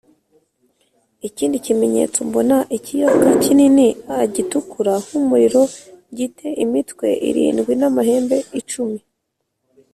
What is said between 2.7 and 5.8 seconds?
ikiyoka kinini a gitukura nk umuriro